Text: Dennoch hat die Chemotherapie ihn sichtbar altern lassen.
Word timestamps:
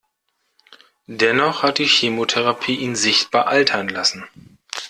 Dennoch 1.05 1.61
hat 1.61 1.77
die 1.77 1.85
Chemotherapie 1.85 2.73
ihn 2.73 2.95
sichtbar 2.95 3.45
altern 3.45 3.87
lassen. 3.87 4.23